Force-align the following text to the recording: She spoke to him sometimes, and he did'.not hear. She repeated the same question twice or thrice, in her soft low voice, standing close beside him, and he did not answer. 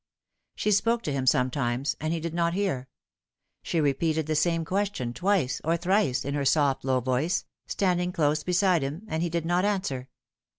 She 0.55 0.71
spoke 0.71 1.03
to 1.03 1.11
him 1.13 1.27
sometimes, 1.27 1.95
and 1.99 2.11
he 2.11 2.19
did'.not 2.19 2.55
hear. 2.55 2.89
She 3.61 3.79
repeated 3.79 4.25
the 4.25 4.33
same 4.35 4.65
question 4.65 5.13
twice 5.13 5.61
or 5.63 5.77
thrice, 5.77 6.25
in 6.25 6.33
her 6.33 6.43
soft 6.43 6.83
low 6.83 7.01
voice, 7.01 7.45
standing 7.67 8.11
close 8.11 8.41
beside 8.41 8.81
him, 8.81 9.03
and 9.07 9.21
he 9.21 9.29
did 9.29 9.45
not 9.45 9.63
answer. 9.63 10.09